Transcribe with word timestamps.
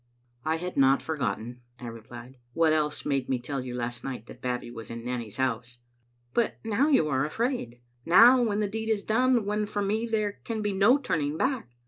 "I 0.43 0.55
had 0.55 0.77
not 0.77 0.99
forgotten," 0.99 1.61
I 1.79 1.85
replied. 1.85 2.37
"What 2.53 2.73
else 2.73 3.05
made 3.05 3.29
me 3.29 3.37
tell 3.37 3.61
you 3.61 3.75
last 3.75 4.03
night 4.03 4.25
that 4.25 4.41
Babbie 4.41 4.71
was 4.71 4.89
in 4.89 5.05
Nanny's 5.05 5.37
house?"" 5.37 5.77
But 6.33 6.57
now 6.65 6.87
you 6.87 7.07
are 7.09 7.23
afraid— 7.23 7.81
now 8.07 8.41
when 8.41 8.61
the 8.61 8.67
deed 8.67 8.89
is 8.89 9.03
done, 9.03 9.45
when 9.45 9.67
for 9.67 9.83
me 9.83 10.07
there 10.07 10.39
can 10.43 10.63
be 10.63 10.73
no 10.73 10.97
turning 10.97 11.37
back. 11.37 11.69